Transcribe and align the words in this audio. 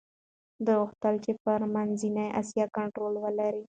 دوی 0.65 0.77
غوښتل 0.81 1.15
چي 1.23 1.31
پر 1.43 1.59
منځنۍ 1.73 2.27
اسیا 2.41 2.65
کنټرول 2.77 3.13
ولري. 3.23 3.63